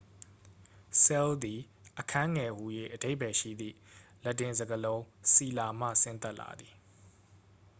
[1.03, 1.59] ဆဲလ် သည်
[1.99, 2.65] အခန်းငယ်ဟူ၍
[2.95, 3.75] အဓိပ္ပာယ်ရှိသည့်
[4.23, 5.01] လက်တင်စကားလုံး
[5.33, 6.73] ဆီလာ မှ ဆင်းသက်လာသည်